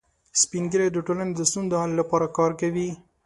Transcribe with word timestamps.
سپین 0.41 0.63
ږیری 0.71 0.87
د 0.93 0.97
ټولنې 1.07 1.33
د 1.35 1.41
ستونزو 1.49 1.71
د 1.71 1.73
حل 1.81 1.91
لپاره 1.99 2.33
کار 2.37 2.51
کوي 2.61 2.89